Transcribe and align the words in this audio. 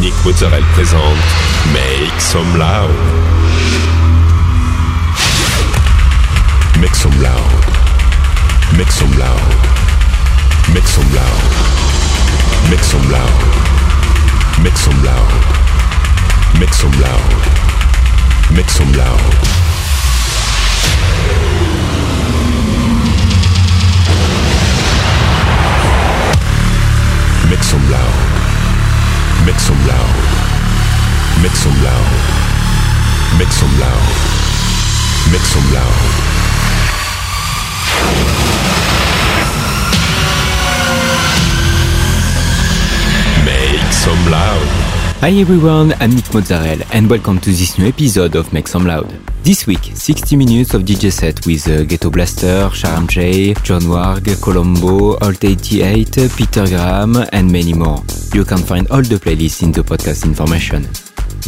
Nick 0.00 0.12
Mozzarella 0.24 0.66
présente 0.74 1.00
Make 1.72 2.20
Some 2.20 2.58
Loud. 2.58 2.90
Make 6.80 6.94
some 6.94 7.22
loud. 7.22 7.40
Make 8.76 8.90
some 8.90 9.10
loud. 9.18 9.38
Make 10.74 10.86
some 10.86 11.14
loud. 11.14 11.30
Make 12.70 12.84
some 12.84 13.10
loud. 13.10 13.30
Make 14.62 14.76
some 14.76 15.02
loud. 15.04 15.32
Make 16.58 16.74
some 16.74 17.00
loud. 17.00 17.20
Make 18.50 18.70
some 18.70 18.92
loud. 18.92 19.53
Some 27.64 27.90
loud. 27.90 29.46
Make 29.46 29.58
some 29.58 29.80
loud. 29.88 30.14
Make 31.42 31.56
some 31.56 31.76
loud. 31.82 32.10
Make 33.38 33.52
some 33.52 33.80
loud. 33.80 34.04
Make 35.32 35.46
some 35.52 35.66
loud. 35.72 36.00
Make 43.46 43.92
some 43.92 44.30
loud. 44.30 44.68
Hi 45.20 45.30
everyone, 45.40 45.94
I'm 46.00 46.14
Nick 46.14 46.34
Mozzarella 46.34 46.84
and 46.92 47.08
welcome 47.08 47.38
to 47.40 47.50
this 47.50 47.78
new 47.78 47.86
episode 47.86 48.36
of 48.36 48.52
Make 48.52 48.68
Some 48.68 48.84
Loud. 48.86 49.33
This 49.44 49.66
week, 49.66 49.90
60 49.94 50.36
minutes 50.36 50.72
of 50.72 50.84
DJ 50.84 51.12
set 51.12 51.44
with 51.44 51.68
uh, 51.68 51.84
Ghetto 51.84 52.08
Blaster, 52.08 52.70
Sharam 52.72 53.06
Jey, 53.06 53.52
John 53.62 53.82
Warg, 53.82 54.40
Colombo, 54.40 55.18
Alt 55.18 55.44
88, 55.44 56.32
Peter 56.34 56.66
Graham 56.66 57.16
and 57.30 57.52
many 57.52 57.74
more. 57.74 58.02
You 58.32 58.46
can 58.46 58.56
find 58.56 58.88
all 58.90 59.02
the 59.02 59.16
playlists 59.16 59.62
in 59.62 59.70
the 59.70 59.82
podcast 59.82 60.24
information. 60.24 60.88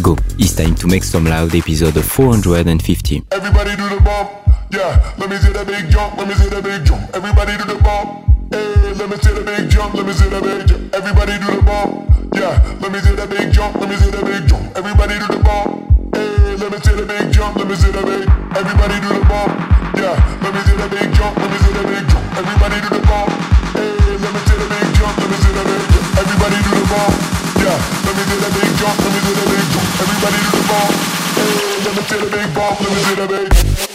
Go, 0.03 0.15
it's 0.39 0.55
time 0.55 0.75
to 0.75 0.87
make 0.87 1.05
some 1.05 1.25
loud 1.25 1.55
episode 1.55 1.99
450. 2.05 3.25
Everybody 3.33 3.77
do 3.77 3.89
the 3.89 4.03
bump, 4.03 4.31
yeah. 4.71 5.15
Let 5.17 5.31
me 5.31 5.39
see 5.39 5.53
the 5.53 5.65
big 5.65 5.89
jump, 5.91 6.19
let 6.19 6.29
me 6.29 6.35
see 6.35 6.51
the 6.51 6.61
big 6.61 6.85
jump. 6.85 7.17
Everybody 7.17 7.57
do 7.57 7.65
the 7.65 7.83
bump, 7.83 8.29
hey. 8.53 8.93
Let 8.93 9.09
me 9.09 9.17
see 9.17 9.33
the 9.33 9.41
big 9.43 9.71
jump, 9.71 9.95
let 9.95 10.05
me 10.05 10.13
see 10.13 10.29
the 10.29 10.41
big 10.43 10.69
jump. 10.69 10.95
Everybody 10.95 11.39
do 11.39 11.57
the 11.57 11.63
bump, 11.63 12.35
yeah. 12.35 12.77
Let 12.79 12.93
me 12.93 12.99
see 13.01 13.15
the 13.15 13.27
big 13.27 13.53
jump, 13.55 13.75
let 13.77 13.89
me 13.89 13.97
see 13.97 14.11
the 14.11 14.23
big 14.23 14.47
jump. 14.47 14.77
Everybody 14.77 15.19
do 15.19 15.27
the 15.29 15.43
bump, 15.43 15.86
Let 16.57 16.73
me 16.73 16.79
see 16.81 16.97
the 16.97 17.05
big 17.05 17.33
jump, 17.33 17.57
let 17.57 17.69
me 17.69 17.77
see 17.77 17.93
the 17.93 18.01
big. 18.01 18.25
Everybody 18.57 18.97
do 19.05 19.13
the 19.13 19.21
bump, 19.29 19.53
yeah. 20.01 20.17
Let 20.41 20.57
me 20.57 20.61
see 20.65 20.73
the 20.73 20.89
big 20.89 21.13
jump, 21.13 21.37
let 21.37 21.53
me 21.53 21.59
see 21.61 21.69
the 21.69 21.85
big 21.85 22.09
jump. 22.09 22.25
Everybody 22.33 22.81
do 22.81 22.89
the 22.97 23.03
bump, 23.05 23.29
hey. 23.77 23.93
Let 24.17 24.33
me 24.33 24.41
see 24.49 24.57
the 24.57 24.65
big 24.65 24.89
jump, 24.97 25.15
let 25.21 25.29
me 25.29 25.37
see 25.37 25.53
the 25.53 25.65
big 25.69 25.85
jump. 25.93 26.17
Everybody 26.17 26.57
do 26.65 26.73
the 26.73 26.87
bump, 26.89 27.13
yeah. 27.61 27.77
Let 27.77 28.15
me 28.17 28.23
see 28.25 28.41
the 28.41 28.51
big 28.57 28.73
jump, 28.81 28.97
let 29.05 29.13
me 29.13 29.21
see 29.21 29.37
the 29.37 29.45
big 29.53 29.67
jump. 29.69 29.89
Everybody 30.01 30.39
do 30.41 30.51
the 30.57 30.65
bump, 30.65 30.93
hey. 31.37 31.77
Let 31.85 31.93
me 31.93 32.03
see 32.09 32.19
the 32.25 32.29
big 32.33 32.49
bump, 32.57 32.77
let 32.81 32.89
me 32.89 33.01
see 33.05 33.17
the 33.21 33.27
big. 33.29 33.86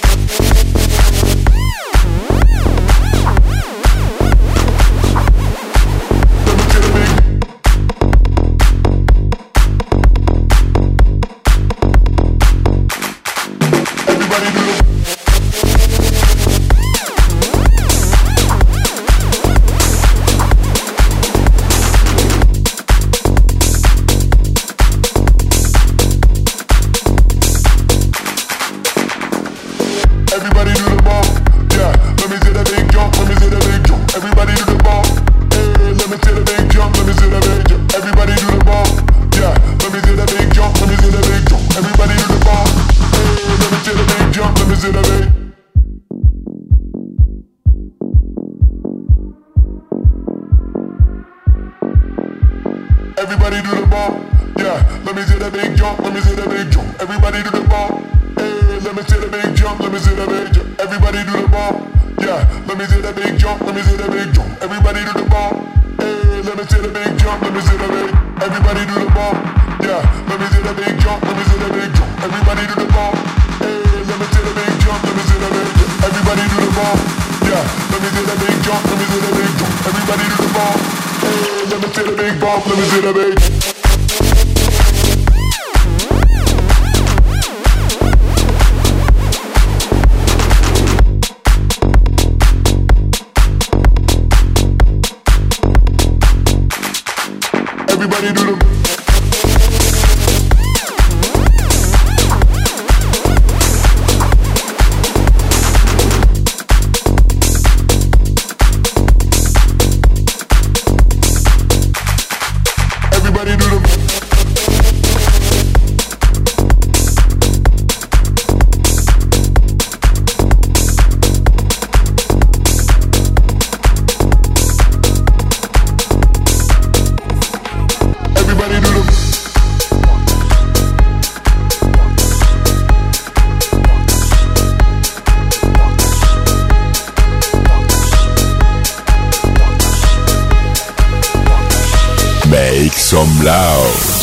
Some 143.11 143.44
loud. 143.44 144.20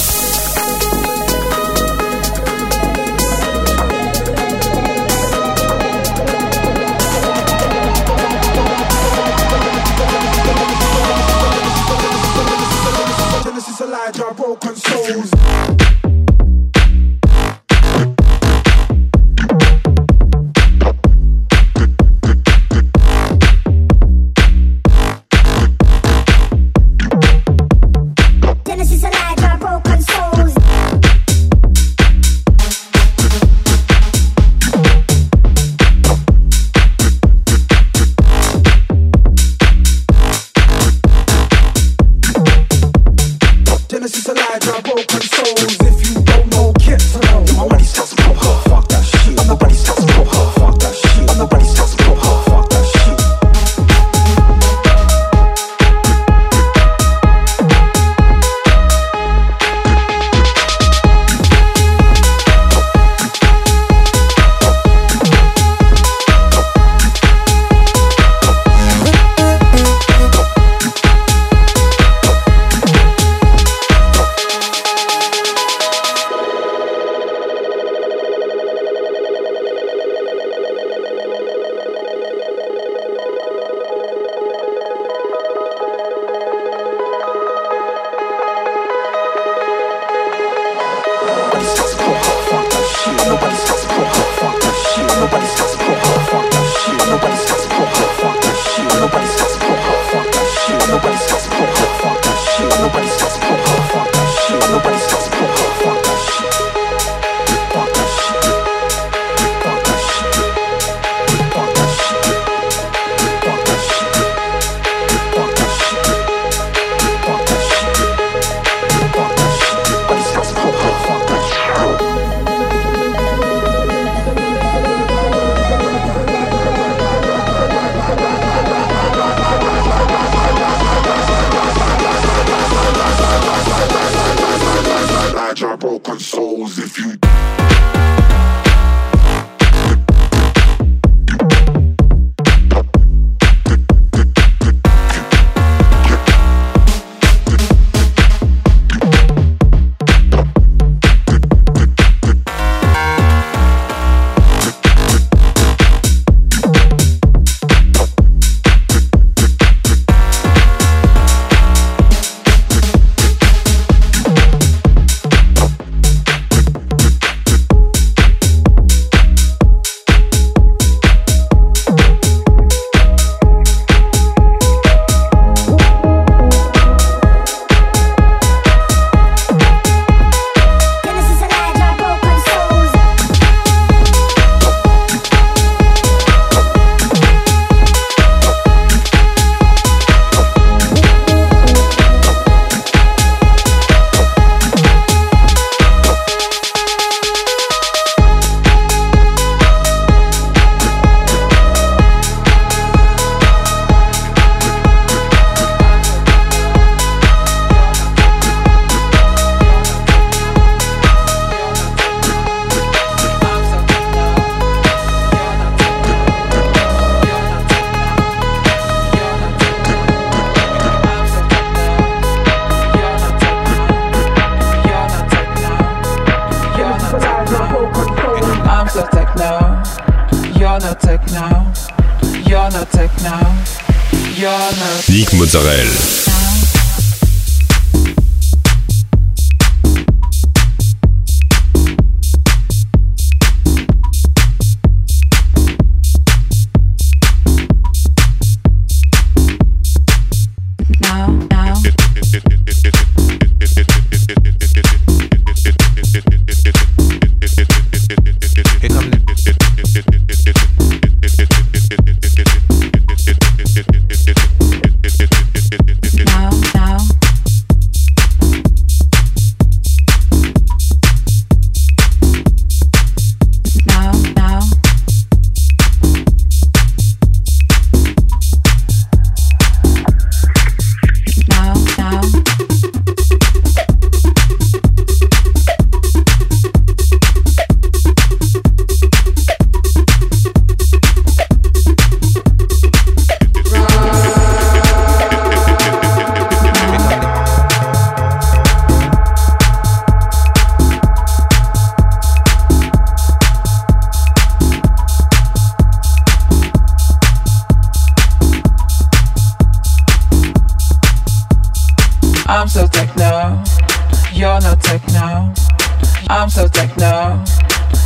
Mozzarella. 235.35 236.18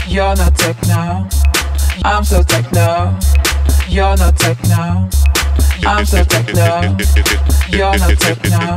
you're 0.07 0.37
not 0.37 0.55
techno. 0.57 1.29
I'm 2.05 2.25
so 2.25 2.43
techno, 2.43 3.19
you're 3.89 4.17
not 4.17 4.37
techno. 4.37 5.09
I'm 5.85 6.05
so 6.07 6.25
techno, 6.25 6.97
you're 7.69 7.99
not 7.99 8.19
techno. 8.19 8.77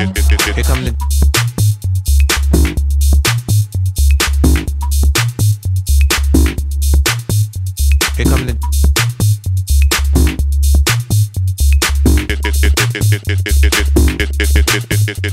Here 0.53 0.63
come 0.63 0.83
the 0.85 0.93
Here 8.15 8.25
come 8.25 8.45
the 8.45 8.55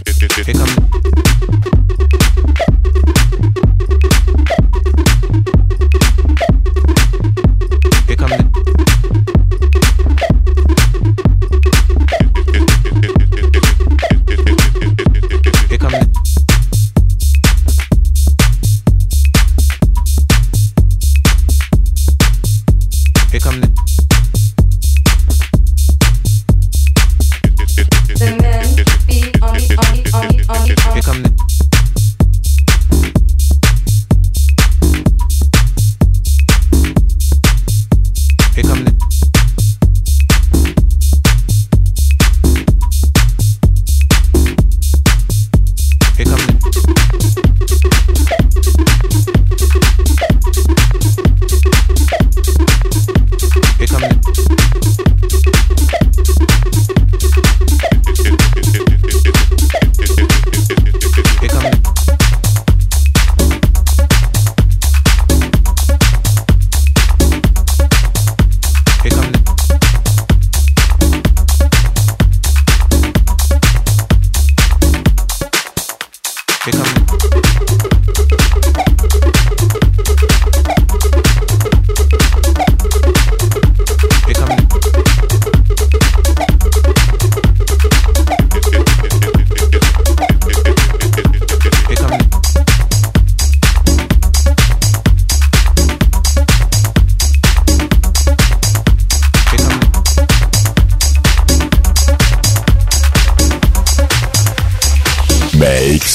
the 0.04 0.11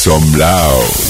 Son 0.08 0.22
Blau. 0.32 1.07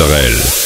Nick 0.00 0.59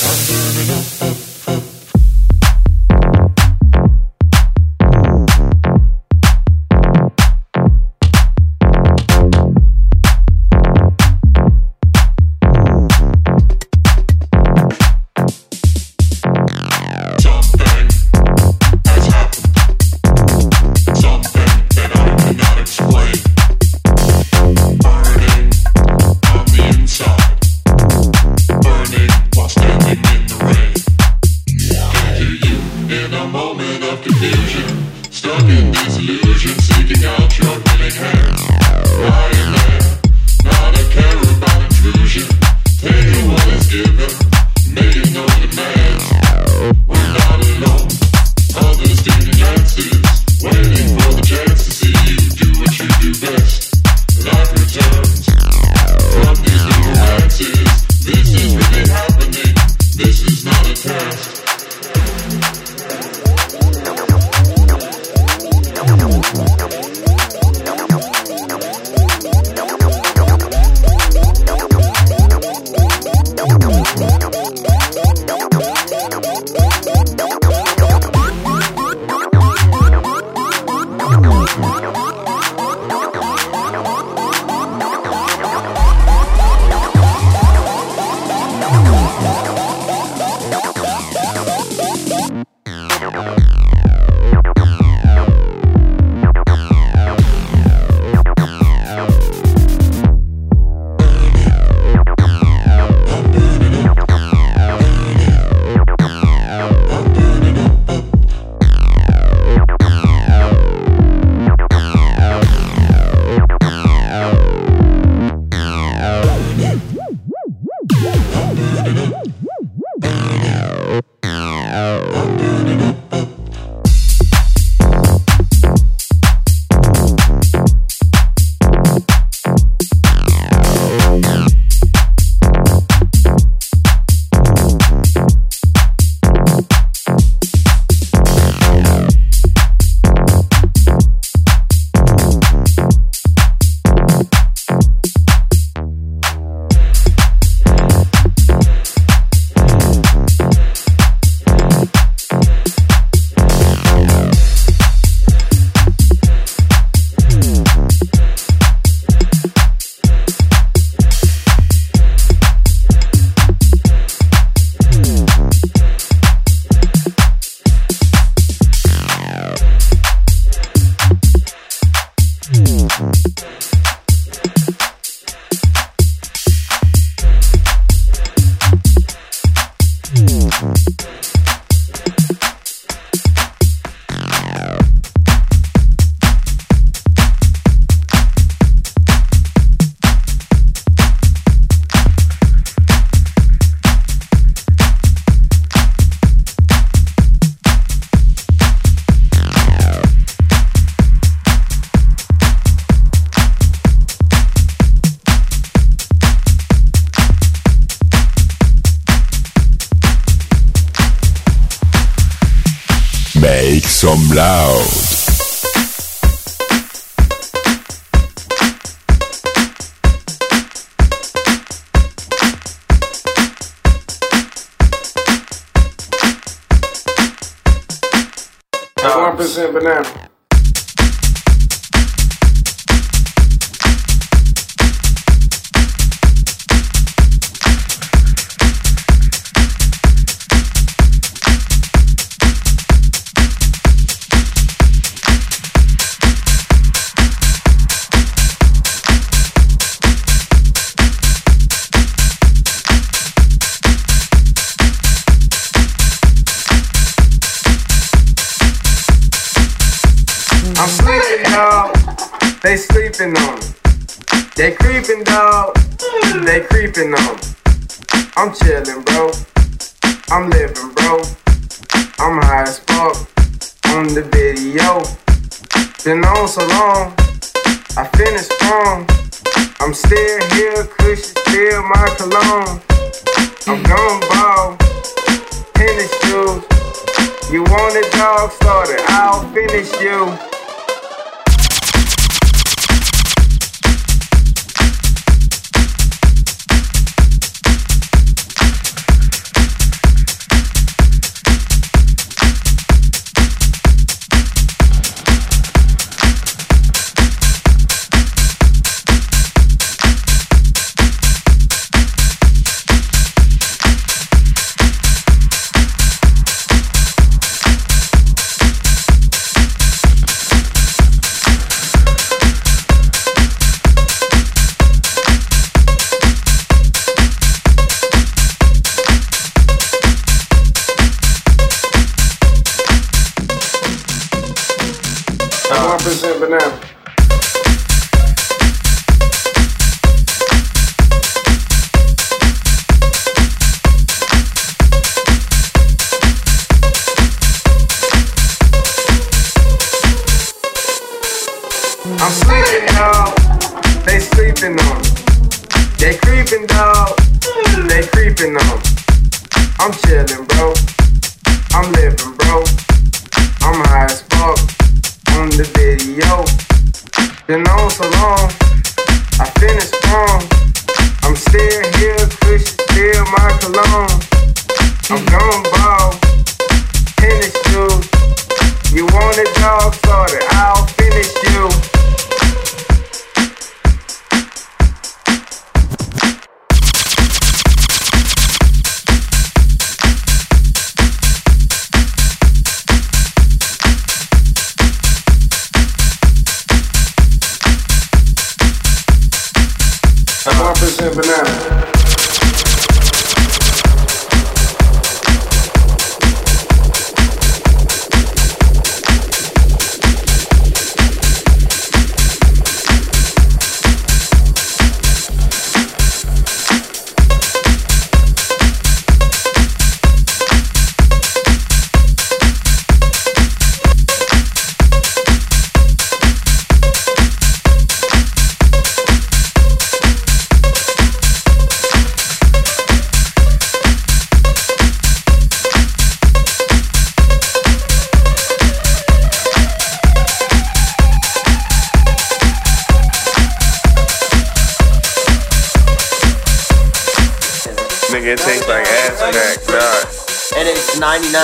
Make 214.34 214.73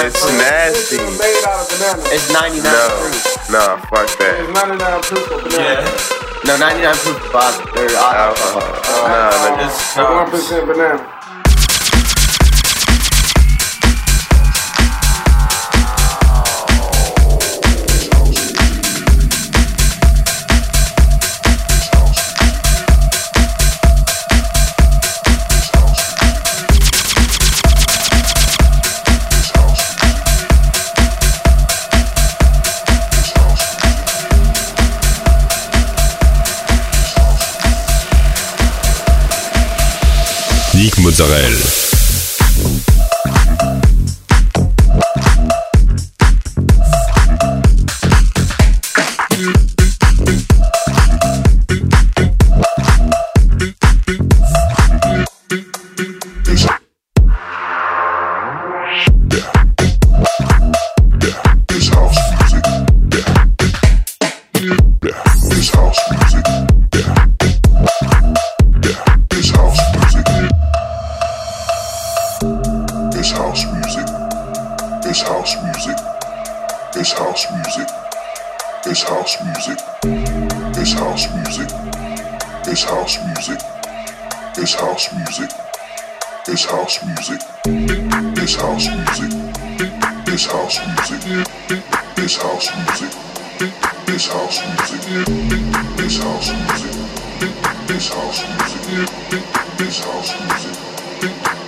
It's 0.03 0.25
nasty. 0.25 0.97
It's 0.97 2.33
99 2.33 2.65
no, 2.65 2.89
proof. 2.97 3.51
No, 3.51 3.77
fuck 3.93 4.09
that. 4.17 4.41
It's 4.41 4.53
99 4.57 5.03
proof 5.03 5.31
of 5.31 5.45
banana. 5.45 5.85
Yeah. 5.85 6.49
No, 6.49 6.57
99 6.57 6.95
proof 7.05 7.21
of 7.21 7.33
vodka. 7.33 7.69
Or 7.77 7.89
alcohol. 8.01 8.65
Uh, 8.81 9.29
no, 9.37 9.61
no, 9.61 9.67
it's 9.69 9.93
1% 9.93 10.67
banana. 10.67 11.20
Mozzarella. 40.99 41.80
It's 82.73 82.85
house 82.85 83.19
music. 83.27 83.59
It's 84.57 84.75
house 84.75 85.13
music. 85.13 85.51
It's 86.47 86.65
house 86.67 87.05
music. 87.05 87.41
It's 88.39 88.55
house 88.55 88.87
music. 88.95 89.33
It's 90.29 90.47
house 90.47 90.79
music. 90.87 91.21
It's 92.17 92.37
house 92.37 92.71
music. 92.77 93.13
It's 94.07 94.27
house 94.29 94.61
music. 94.71 95.03
It's 95.99 96.17
house 96.23 96.49
music. 96.55 96.95
It's 97.89 98.09
house 98.09 98.39
music. 98.47 98.95
It's 99.81 99.99
house 100.05 100.31
music. 100.39 100.77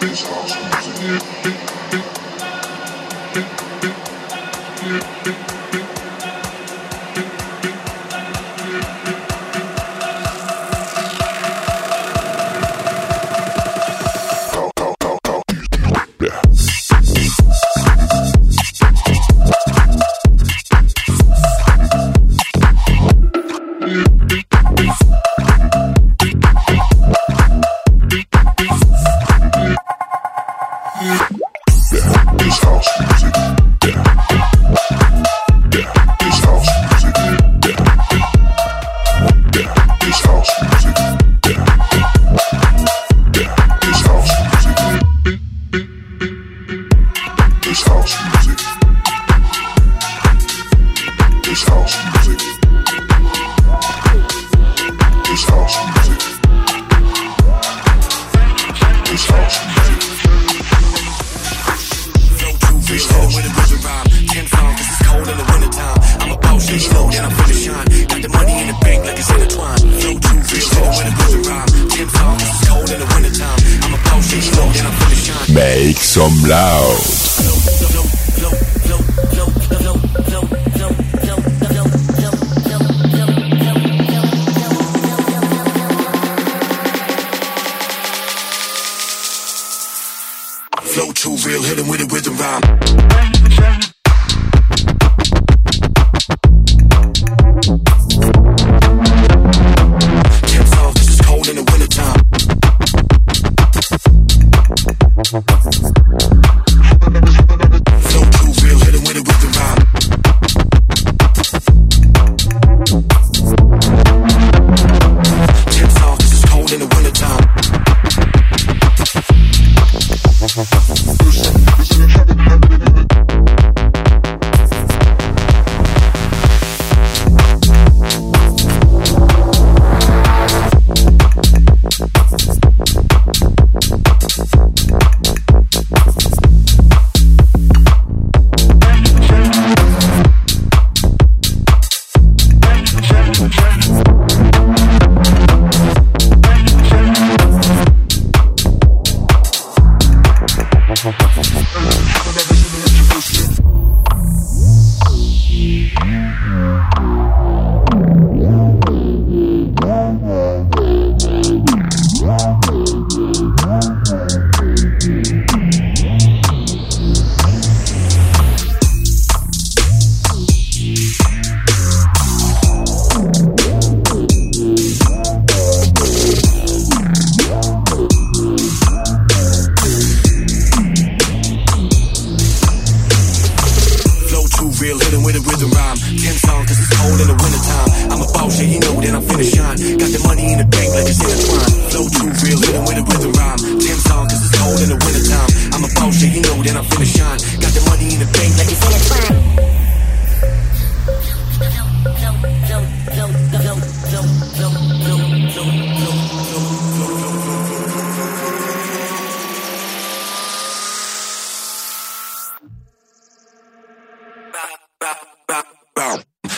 It's 0.02 0.22
house 0.22 0.54
music. 0.56 1.52
Mozzarella. 5.22 5.51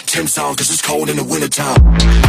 Ten 0.07 0.29
sounds, 0.29 0.57
cause 0.57 0.71
it's 0.71 0.81
cold 0.81 1.11
in 1.11 1.17
the 1.17 1.25
wintertime. 1.25 2.24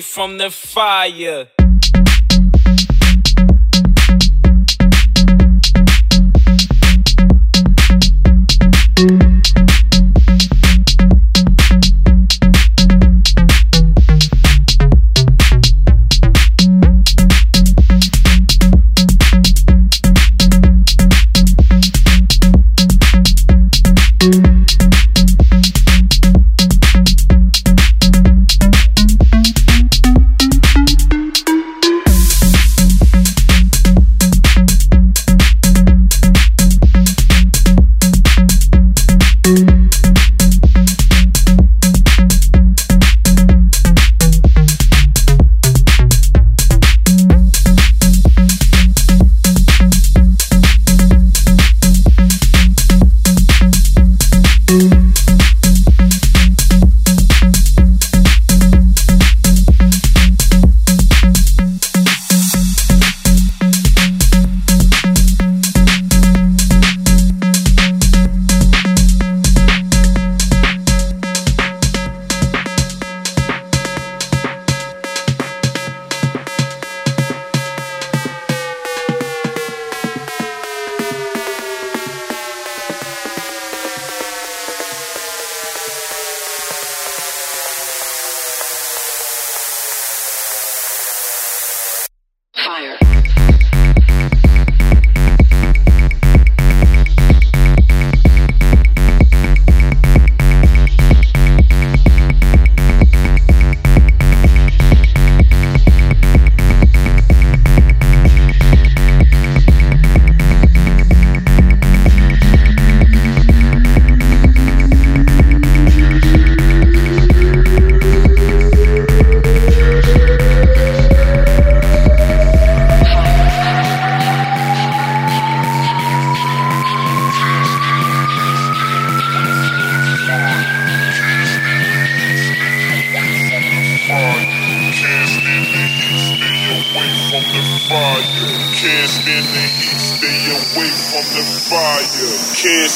from 0.00 0.38
the 0.38 0.50
fire. 0.50 1.48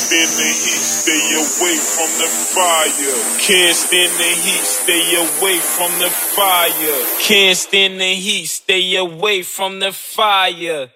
Stay 0.08 1.34
away 1.34 1.76
from 1.76 2.10
the 2.18 2.28
fire. 2.28 3.38
Can't 3.38 3.76
stand 3.76 4.12
the 4.18 4.24
heat, 4.24 4.64
stay 4.64 5.16
away 5.16 5.58
from 5.58 5.90
the 6.00 6.08
fire. 6.08 7.18
Can't 7.20 7.56
stand 7.56 8.00
the 8.00 8.14
heat, 8.14 8.46
stay 8.46 8.96
away 8.96 9.42
from 9.42 9.80
the 9.80 9.92
fire. 9.92 10.90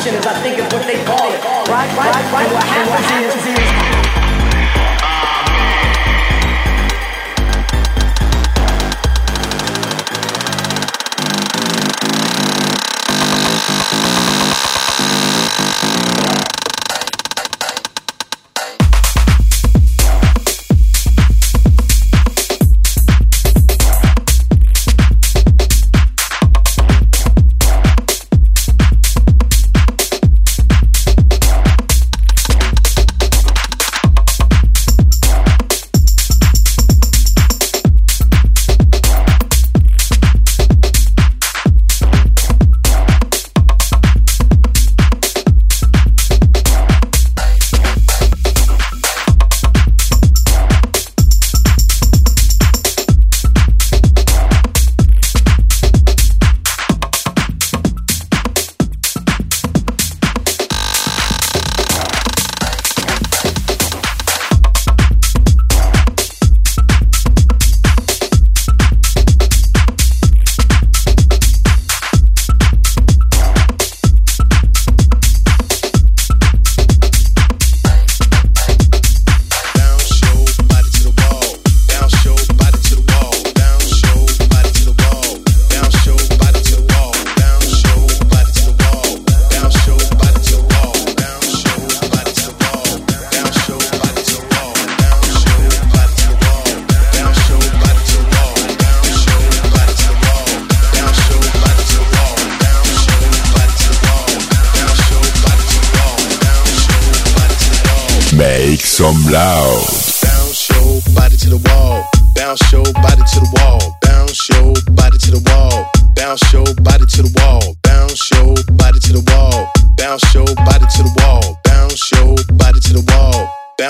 perception 0.00 0.18
is 0.18 0.26
I 0.26 0.42
think 0.42 0.58
is 0.58 0.64
what 0.72 0.86
they 0.86 1.04
call 1.04 1.28
it. 1.28 1.44
Right, 1.68 1.90
right, 1.96 2.32
right. 2.32 2.48
And 2.48 2.88
what 2.88 3.00
happens 3.04 3.44
is 3.46 3.69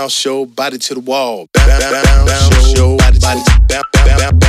bounce 0.01 0.25
your 0.25 0.47
body 0.47 0.79
to 0.79 0.95
the 0.95 1.01
wall. 1.01 1.47
Bounce, 1.53 1.85
bounce, 1.85 2.27
bounce, 2.27 2.97
bounce 2.97 3.19
body 3.19 3.41
to 3.41 3.61
the 3.69 4.31
wall. 4.33 4.40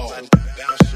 Bounce. 0.00 0.89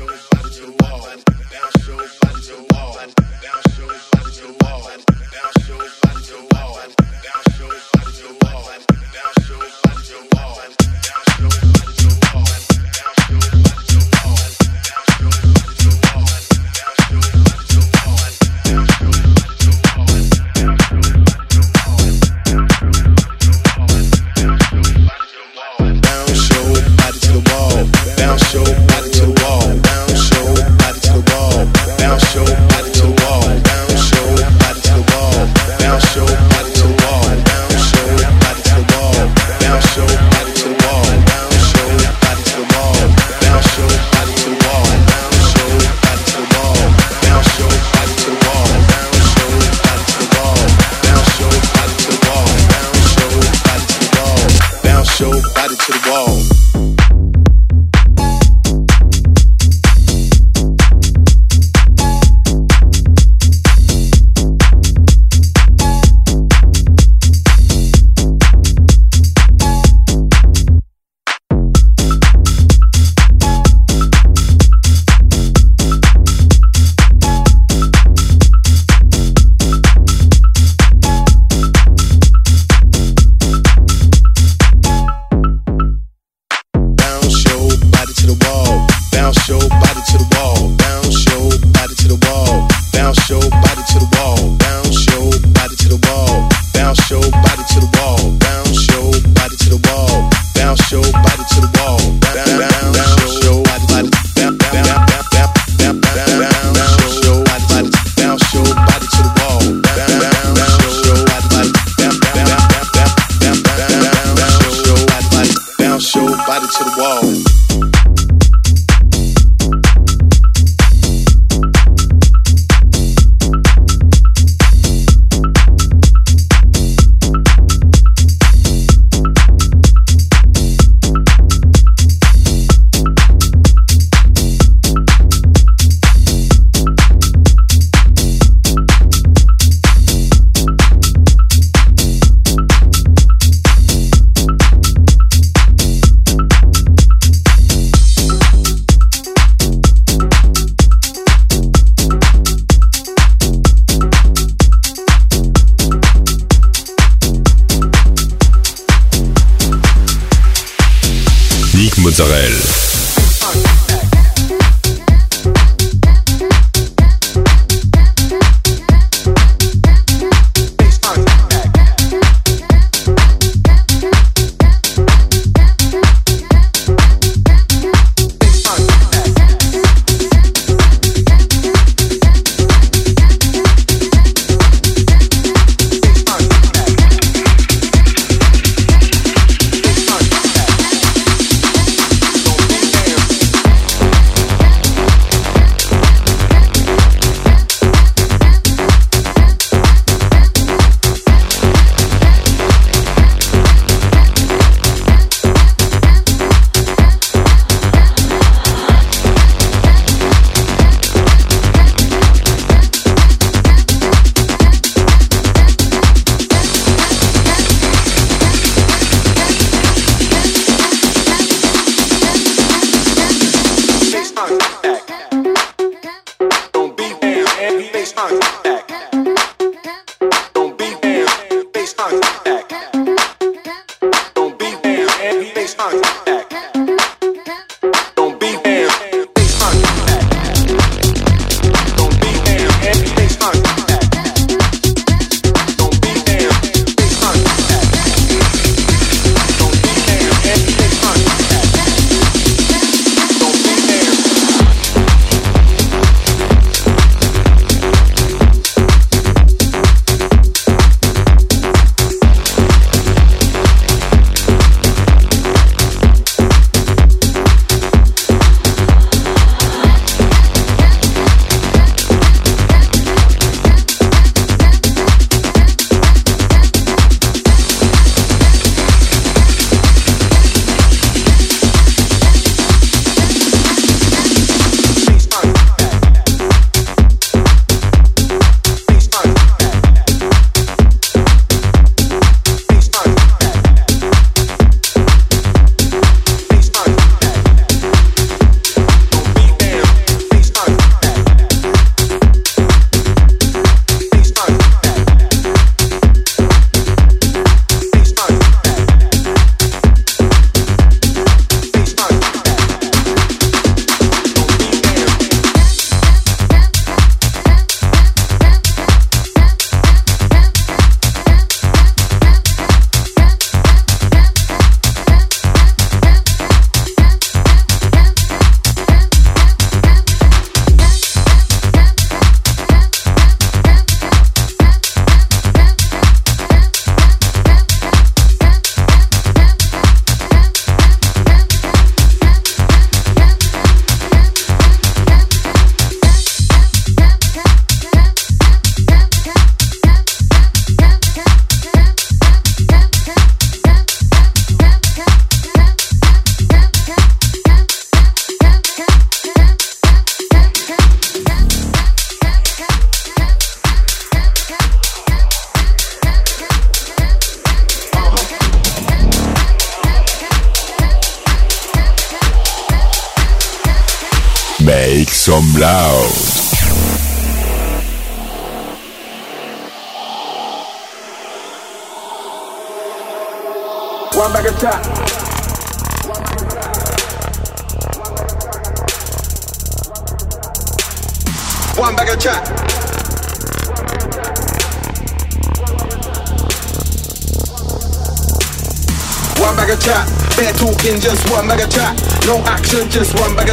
Talking, 402.74 402.90
just 402.90 403.14
one 403.14 403.36
bag 403.36 403.48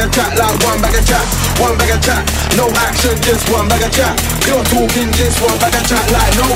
attack, 0.00 0.36
like 0.36 0.64
one 0.64 0.80
bag 0.82 0.94
of 0.94 1.06
chat. 1.06 1.26
One 1.60 1.78
bag 1.78 1.90
of 1.90 2.02
chat. 2.02 2.22
No 2.56 2.68
action, 2.68 3.16
just 3.22 3.48
one 3.50 3.68
bag 3.68 3.82
of 3.82 3.92
chat. 3.92 4.20
Are 4.52 4.64
talking 4.64 5.10
just 5.12 5.40
one 5.40 5.58
bag 5.58 5.74
of 5.74 5.88
chat 5.88 6.12
like 6.12 6.34
no 6.36 6.52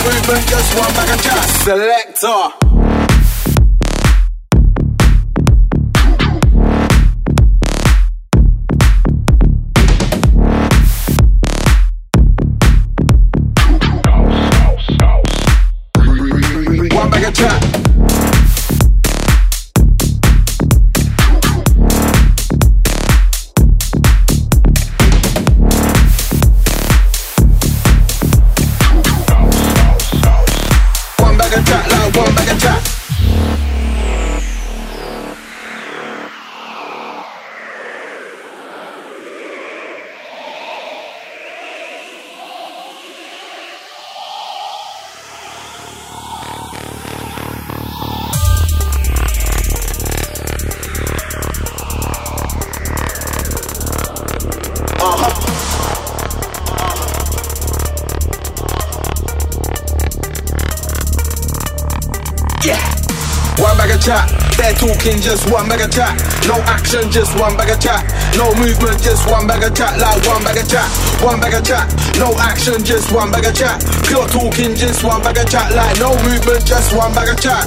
action, 66.86 67.10
just 67.10 67.34
one 67.38 67.56
bag 67.56 67.70
of 67.70 67.78
chat. 67.80 68.02
No 68.36 68.46
movement, 68.54 69.02
just 69.02 69.26
one 69.28 69.46
bag 69.46 69.62
of 69.62 69.74
chat. 69.74 69.98
Like 69.98 70.22
one 70.26 70.42
bag 70.42 70.58
of 70.58 70.68
chat, 70.68 70.88
one 71.22 71.40
bag 71.40 71.54
of 71.54 71.64
chat. 71.64 71.86
No 72.18 72.34
action, 72.38 72.84
just 72.84 73.12
one 73.12 73.30
bag 73.30 73.46
of 73.46 73.54
chat. 73.54 73.82
Pure 74.06 74.28
talking, 74.28 74.74
just 74.74 75.04
one 75.04 75.22
bag 75.22 75.38
of 75.38 75.48
chat. 75.48 75.74
Like 75.74 75.98
no 75.98 76.14
movement, 76.22 76.64
just 76.66 76.94
one 76.94 77.12
bag 77.14 77.28
of 77.28 77.38
chat. 77.40 77.66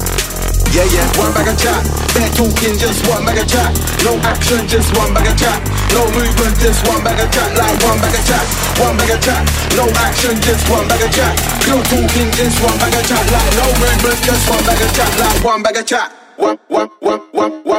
Yeah, 0.71 0.85
yeah, 0.93 1.07
one 1.17 1.33
bag 1.33 1.47
of 1.47 1.57
chat. 1.57 1.81
They're 2.13 2.29
talking, 2.35 2.75
just 2.77 3.07
one 3.07 3.25
bag 3.25 3.39
of 3.39 3.47
chat. 3.47 3.71
No 4.03 4.15
action, 4.23 4.67
just 4.67 4.89
one 4.95 5.13
bag 5.13 5.27
of 5.27 5.35
chat. 5.39 5.59
No 5.95 6.05
movement, 6.11 6.55
just 6.59 6.81
one 6.87 7.03
bag 7.03 7.19
of 7.19 7.29
chat. 7.31 7.49
Like 7.55 7.77
one 7.83 7.99
bag 7.99 8.15
of 8.15 8.23
chat, 8.23 8.45
one 8.79 8.95
bag 8.97 9.11
of 9.15 9.19
chat. 9.19 9.43
No 9.75 9.85
action, 9.99 10.35
just 10.41 10.63
one 10.69 10.87
bag 10.87 11.03
of 11.03 11.11
chat. 11.11 11.33
Pure 11.63 11.83
talking, 11.87 12.29
just 12.35 12.57
one 12.63 12.77
bag 12.79 12.95
of 12.95 13.03
chat. 13.07 13.23
Like 13.31 13.51
no 13.59 13.65
movement, 13.79 14.19
just 14.23 14.43
one 14.49 14.63
bag 14.63 14.81
of 14.81 14.91
chat. 14.93 15.11
Like 15.19 15.43
one 15.43 15.63
bag 15.63 15.77
of 15.77 15.85
chat. 15.85 16.18
Mozzarella. 16.39 17.78